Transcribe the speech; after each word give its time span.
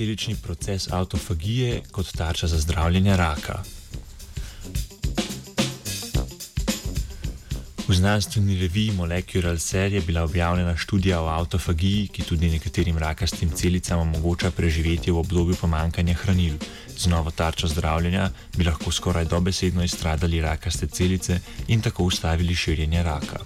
celični 0.00 0.34
proces 0.42 0.88
autofagije 0.92 1.82
kot 1.92 2.12
tarča 2.16 2.46
za 2.46 2.58
zdravljenje 2.58 3.16
raka. 3.16 3.62
V 7.88 7.94
znanstveni 7.94 8.56
reviji 8.60 8.92
Molecular 8.92 9.58
Cell 9.58 9.94
je 9.94 10.00
bila 10.00 10.22
objavljena 10.22 10.76
študija 10.76 11.20
o 11.20 11.28
autofagiji, 11.28 12.08
ki 12.08 12.22
tudi 12.22 12.48
nekaterim 12.50 12.98
rakastim 12.98 13.50
celicam 13.50 14.00
omogoča 14.00 14.50
preživetje 14.50 15.12
v 15.12 15.18
obdobju 15.18 15.56
pomankanja 15.60 16.14
hranil. 16.14 16.54
Z 16.96 17.06
novo 17.06 17.30
tarčo 17.30 17.68
zdravljenja 17.68 18.30
bi 18.56 18.64
lahko 18.64 18.92
skoraj 18.92 19.24
dobesedno 19.24 19.84
izstradali 19.84 20.40
rakaste 20.40 20.86
celice 20.86 21.40
in 21.68 21.80
tako 21.80 22.04
ustavili 22.04 22.54
širjenje 22.54 23.02
raka. 23.02 23.44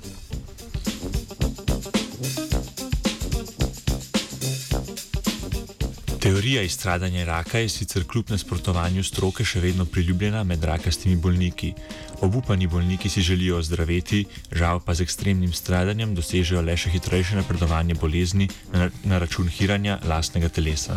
Teorija 6.25 6.63
izstradanja 6.63 7.25
raka 7.25 7.59
je 7.59 7.69
sicer 7.69 8.05
kljub 8.09 8.31
nasprotovanju 8.33 9.03
stroke 9.05 9.45
še 9.45 9.61
vedno 9.61 9.85
priljubljena 9.85 10.41
med 10.45 10.65
rakastimi 10.65 11.17
bolniki. 11.21 11.75
Obupani 12.25 12.67
bolniki 12.67 13.11
si 13.13 13.21
želijo 13.23 13.59
ozdraveti, 13.59 14.23
žal 14.53 14.81
pa 14.81 14.95
z 14.95 15.05
ekstremnim 15.05 15.53
stradanjem 15.53 16.15
dosežejo 16.17 16.63
le 16.65 16.79
še 16.81 16.95
hitrejše 16.97 17.37
napredovanje 17.37 18.01
bolezni 18.01 18.49
na, 18.73 18.89
na 19.05 19.21
račun 19.21 19.53
hiranja 19.53 19.99
lastnega 20.09 20.49
telesa. 20.49 20.97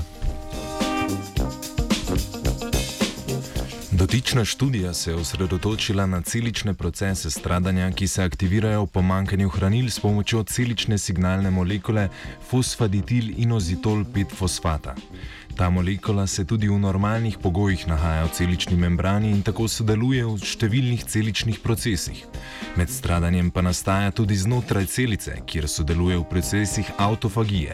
Dotična 3.98 4.46
študija 4.46 4.94
se 4.94 5.12
je 5.12 5.16
osredotočila 5.16 6.06
na 6.06 6.22
celične 6.22 6.74
procese 6.74 7.32
stradanja, 7.32 7.92
ki 7.92 8.08
se 8.08 8.24
aktivirajo 8.24 8.84
v 8.84 8.88
pomankanju 8.88 9.50
hranil 9.50 9.90
s 9.90 10.00
pomočjo 10.00 10.44
celične 10.44 10.98
signalne 10.98 11.50
molekule 11.52 12.10
fosfaditil 12.50 13.34
inozitol 13.38 14.06
5-fosfata. 14.14 14.94
Ta 15.58 15.70
molekula 15.70 16.28
se 16.28 16.46
tudi 16.46 16.68
v 16.70 16.78
normalnih 16.78 17.38
pogojih 17.42 17.88
nahaja 17.88 18.26
v 18.26 18.30
celični 18.30 18.78
membrani 18.78 19.32
in 19.34 19.42
tako 19.42 19.66
sodeluje 19.66 20.22
v 20.22 20.38
številnih 20.38 21.02
celičnih 21.02 21.58
procesih. 21.66 22.20
Med 22.78 22.94
stradanjem 22.94 23.50
pa 23.50 23.66
nastaja 23.66 24.14
tudi 24.14 24.38
znotraj 24.38 24.86
celice, 24.86 25.34
kjer 25.50 25.66
sodeluje 25.66 26.20
v 26.22 26.28
procesih 26.30 26.86
autofagije. 27.02 27.74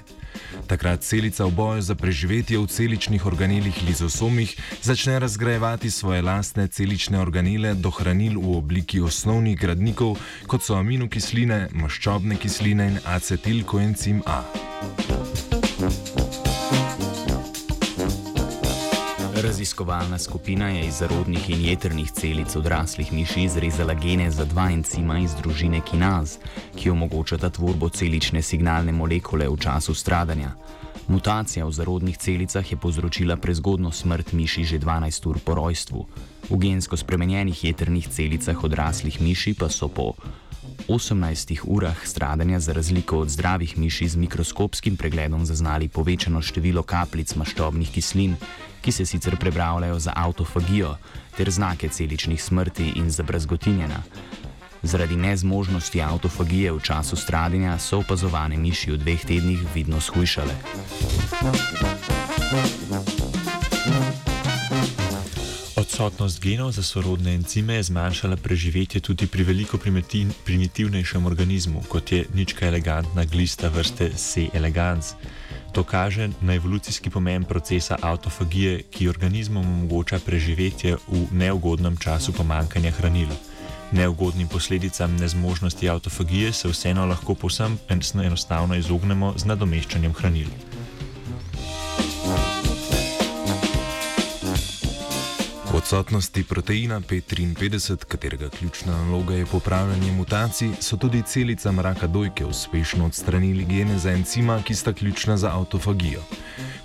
Takrat 0.71 1.03
celica 1.03 1.43
v 1.43 1.51
boju 1.59 1.83
za 1.83 1.95
preživetje 1.99 2.55
v 2.55 2.71
celičnih 2.71 3.25
organelih 3.27 3.75
lizosomih 3.83 4.55
začne 4.79 5.19
razgrajevati 5.19 5.91
svoje 5.91 6.23
lastne 6.23 6.71
celične 6.71 7.19
organele 7.19 7.75
do 7.75 7.91
hranil 7.91 8.39
v 8.39 8.63
obliki 8.63 9.03
osnovnih 9.03 9.59
gradnikov, 9.59 10.15
kot 10.47 10.63
so 10.63 10.79
aminokisline, 10.79 11.67
maščobne 11.75 12.39
kisline 12.39 12.95
in 12.95 12.97
acetilkoencim 13.03 14.23
A. 14.23 14.39
Raziskovalna 19.35 20.19
skupina 20.19 20.69
je 20.69 20.87
iz 20.87 20.93
zarodnih 20.93 21.49
in 21.49 21.65
jeternih 21.65 22.11
celic 22.11 22.55
odraslih 22.55 23.13
miši 23.13 23.41
izrezala 23.43 23.93
gene 23.93 24.31
za 24.31 24.45
dva 24.45 24.69
encima 24.71 25.19
iz 25.19 25.31
družine 25.35 25.81
kinaz, 25.81 26.37
ki 26.75 26.89
omogočata 26.89 27.49
tvorbo 27.49 27.89
celične 27.89 28.41
signalne 28.41 28.91
molekule 28.91 29.49
v 29.49 29.57
času 29.57 29.93
stradanja. 29.93 30.51
Mutacija 31.07 31.65
v 31.65 31.71
zarodnih 31.71 32.17
celicah 32.17 32.71
je 32.71 32.77
povzročila 32.77 33.35
prezgodno 33.35 33.91
smrt 33.91 34.31
miši 34.33 34.63
že 34.63 34.79
12 34.79 35.27
ur 35.29 35.39
po 35.39 35.55
rojstvu. 35.55 36.05
V 36.49 36.57
gensko 36.57 36.97
spremenjenih 36.97 37.63
jeternih 37.63 38.07
celicah 38.07 38.63
odraslih 38.63 39.21
miši 39.21 39.53
pa 39.53 39.69
so 39.69 39.87
po 39.87 40.13
18 40.87 41.59
urah 41.63 42.07
stradanja 42.07 42.59
za 42.59 42.73
razliko 42.73 43.19
od 43.19 43.29
zdravih 43.29 43.77
miši 43.77 44.07
z 44.07 44.15
mikroskopskim 44.15 44.97
pregledom 44.97 45.45
zaznali 45.45 45.87
povečano 45.87 46.41
število 46.41 46.83
kapljic 46.83 47.35
maščobnih 47.35 47.91
kislin, 47.91 48.35
ki 48.81 48.91
se 48.91 49.05
sicer 49.05 49.37
prebravljajo 49.39 49.99
za 49.99 50.13
autofagijo 50.15 50.97
ter 51.37 51.51
znake 51.51 51.89
celičnih 51.89 52.43
smrti 52.43 52.93
in 52.95 53.09
za 53.09 53.23
brazgotinjena. 53.23 54.03
Zaradi 54.83 55.15
nezmožnosti 55.15 56.01
autofagije 56.01 56.71
v 56.71 56.79
času 56.79 57.15
stradanja 57.15 57.77
so 57.79 57.99
opazovane 57.99 58.57
miši 58.57 58.91
v 58.91 58.97
dveh 58.97 59.25
tednih 59.25 59.59
vidno 59.75 60.01
shujšale. 60.01 60.55
Odsotnost 65.93 66.41
genov 66.41 66.71
za 66.73 66.81
sorodne 66.81 67.35
encime 67.37 67.75
je 67.77 67.83
zmanjšala 67.83 68.35
preživetje 68.41 68.97
tudi 69.01 69.27
pri 69.27 69.43
veliko 69.43 69.77
primitivnejšem 70.45 71.25
organizmu, 71.25 71.83
kot 71.85 72.11
je 72.11 72.25
nička 72.33 72.65
elegantna 72.65 73.25
glista 73.25 73.69
vrste 73.69 74.09
C. 74.17 74.49
elegans. 74.53 75.13
To 75.71 75.83
kaže 75.83 76.29
na 76.41 76.55
evolucijski 76.55 77.09
pomen 77.09 77.43
procesa 77.43 77.97
autofagije, 78.01 78.81
ki 78.89 79.09
organizmom 79.09 79.69
omogoča 79.69 80.19
preživetje 80.25 80.97
v 81.07 81.27
neugodnem 81.31 81.97
času 81.97 82.33
pomankanja 82.33 82.91
hranil. 82.91 83.29
Neugodnim 83.91 84.47
posledicam 84.47 85.15
nezmožnosti 85.15 85.89
autofagije 85.89 86.53
se 86.53 86.67
vseeno 86.67 87.05
lahko 87.05 87.35
povsem 87.35 87.77
enostavno 88.23 88.75
izognemo 88.75 89.33
z 89.37 89.45
nadomeščanjem 89.45 90.13
hranil. 90.13 90.49
Odsotnosti 95.83 96.43
proteina 96.43 97.01
P53, 97.01 97.95
katerega 98.07 98.49
ključna 98.49 98.97
naloga 98.97 99.35
je 99.35 99.45
popravljanje 99.45 100.11
mutacij, 100.11 100.69
so 100.79 100.97
tudi 100.97 101.21
celicam 101.27 101.79
raka 101.79 102.07
dojke 102.07 102.45
uspešno 102.45 103.05
odstranili 103.05 103.65
gene 103.65 103.97
za 103.97 104.11
encima, 104.11 104.61
ki 104.63 104.75
sta 104.75 104.93
ključna 104.93 105.37
za 105.37 105.51
autofagijo. 105.51 106.21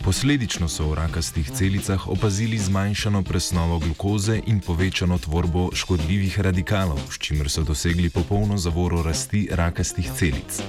Posledično 0.05 0.69
so 0.69 0.91
v 0.91 0.95
rakastih 0.95 1.51
celicah 1.51 2.09
opazili 2.09 2.59
zmanjšano 2.59 3.23
presnovo 3.23 3.79
glukoze 3.79 4.41
in 4.47 4.61
povečano 4.61 5.19
tvorbo 5.19 5.71
škodljivih 5.75 6.41
radikalov, 6.41 6.99
s 7.11 7.19
čimer 7.19 7.51
so 7.51 7.63
dosegli 7.63 8.11
popolno 8.11 8.57
zavoro 8.57 9.03
rasti 9.03 9.49
rakastih 9.53 10.11
celic. 10.17 10.63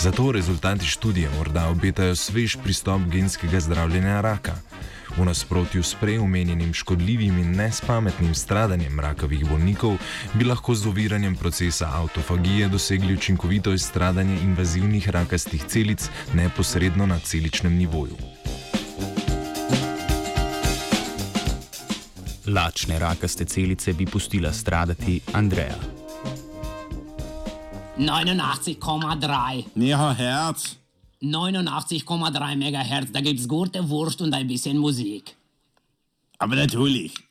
Zato 0.00 0.32
rezultati 0.32 0.86
študije 0.86 1.30
morda 1.38 1.68
obetajo 1.68 2.16
svež 2.16 2.56
pristop 2.62 3.02
genskega 3.10 3.60
zdravljenja 3.60 4.20
raka. 4.20 4.54
V 5.16 5.24
nasprotju 5.24 5.82
s 5.82 5.94
preomenjenim 6.00 6.74
škodljivim 6.74 7.38
in 7.38 7.50
nespametnim 7.56 8.34
stradanjem 8.34 9.00
rakavih 9.00 9.44
bolnikov, 9.48 9.98
bi 10.34 10.44
lahko 10.44 10.74
z 10.74 10.88
oviranjem 10.88 11.36
procesa 11.36 11.90
autofagije 11.94 12.68
dosegli 12.68 13.14
učinkovito 13.14 13.72
izstradanje 13.72 14.38
invazivnih 14.42 15.08
rakastih 15.08 15.64
celic 15.68 16.08
neposredno 16.34 17.06
na 17.06 17.18
celičnem 17.18 17.76
nivoju. 17.76 18.16
Lačne 22.46 22.98
rakaste 22.98 23.44
celice 23.44 23.92
bi 23.92 24.06
pustila 24.06 24.52
stradati 24.52 25.20
Andreja. 25.32 25.76
89,3. 27.98 29.64
Neha 29.74 30.14
herc. 30.14 30.81
89,3 31.22 32.56
MHz, 32.56 33.12
da 33.12 33.20
gibt's 33.20 33.46
gute 33.46 33.88
Wurst 33.88 34.20
und 34.20 34.34
ein 34.34 34.48
bisschen 34.48 34.78
Musik. 34.78 35.36
Aber 36.38 36.56
natürlich. 36.56 37.14